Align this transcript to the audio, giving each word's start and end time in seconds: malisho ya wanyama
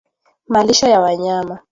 malisho 0.47 0.87
ya 0.87 0.99
wanyama 0.99 1.59